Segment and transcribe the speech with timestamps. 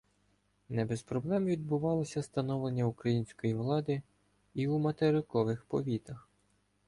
[0.69, 4.01] Не без проблем відбувалося становлення української влади
[4.53, 6.27] і у материкових повітах.